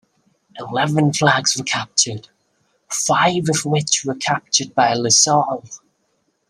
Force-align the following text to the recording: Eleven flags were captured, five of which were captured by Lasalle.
Eleven 0.57 1.13
flags 1.13 1.55
were 1.55 1.63
captured, 1.63 2.27
five 2.89 3.43
of 3.53 3.65
which 3.65 4.03
were 4.03 4.15
captured 4.15 4.73
by 4.73 4.95
Lasalle. 4.95 5.63